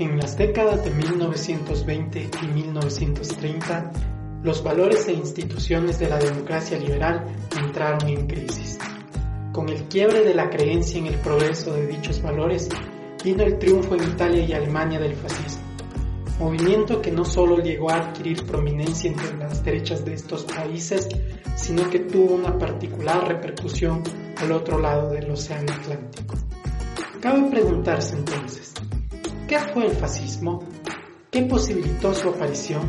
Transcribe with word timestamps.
En 0.00 0.16
las 0.16 0.38
décadas 0.38 0.82
de 0.82 0.92
1920 0.92 2.30
y 2.42 2.46
1930, 2.46 3.92
los 4.42 4.64
valores 4.64 5.06
e 5.08 5.12
instituciones 5.12 5.98
de 5.98 6.08
la 6.08 6.18
democracia 6.18 6.78
liberal 6.78 7.26
entraron 7.62 8.08
en 8.08 8.26
crisis. 8.26 8.78
Con 9.52 9.68
el 9.68 9.82
quiebre 9.88 10.24
de 10.24 10.32
la 10.32 10.48
creencia 10.48 10.98
en 10.98 11.06
el 11.06 11.16
progreso 11.16 11.74
de 11.74 11.86
dichos 11.86 12.22
valores, 12.22 12.70
vino 13.22 13.42
el 13.42 13.58
triunfo 13.58 13.94
en 13.94 14.04
Italia 14.04 14.42
y 14.42 14.54
Alemania 14.54 14.98
del 14.98 15.16
fascismo, 15.16 15.64
movimiento 16.38 17.02
que 17.02 17.12
no 17.12 17.26
solo 17.26 17.58
llegó 17.58 17.90
a 17.90 17.96
adquirir 17.96 18.46
prominencia 18.46 19.10
entre 19.10 19.36
las 19.36 19.62
derechas 19.62 20.02
de 20.02 20.14
estos 20.14 20.44
países, 20.44 21.10
sino 21.56 21.90
que 21.90 21.98
tuvo 21.98 22.36
una 22.36 22.56
particular 22.56 23.28
repercusión 23.28 24.02
al 24.38 24.50
otro 24.52 24.78
lado 24.78 25.10
del 25.10 25.30
Océano 25.30 25.74
Atlántico. 25.74 26.36
Cabe 27.20 27.50
preguntarse 27.50 28.16
entonces, 28.16 28.72
¿Qué 29.50 29.58
fue 29.58 29.86
el 29.86 29.96
fascismo? 29.96 30.60
¿Qué 31.28 31.42
posibilitó 31.42 32.14
su 32.14 32.28
aparición? 32.28 32.82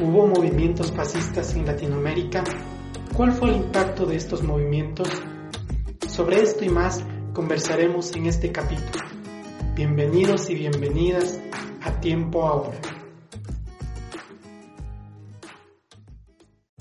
¿Hubo 0.00 0.24
movimientos 0.28 0.92
fascistas 0.92 1.56
en 1.56 1.66
Latinoamérica? 1.66 2.44
¿Cuál 3.16 3.32
fue 3.32 3.50
el 3.50 3.56
impacto 3.56 4.06
de 4.06 4.14
estos 4.14 4.44
movimientos? 4.44 5.08
Sobre 6.06 6.42
esto 6.42 6.64
y 6.64 6.68
más 6.68 7.04
conversaremos 7.32 8.14
en 8.14 8.26
este 8.26 8.52
capítulo. 8.52 9.04
Bienvenidos 9.74 10.48
y 10.48 10.54
bienvenidas 10.54 11.40
a 11.82 12.00
Tiempo 12.00 12.46
Ahora. 12.46 12.99